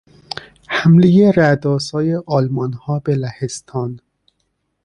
حملهی 0.67 1.31
رعدآسای 1.31 2.21
آلمانها 2.27 2.99
به 2.99 3.15
لهستان 3.15 3.99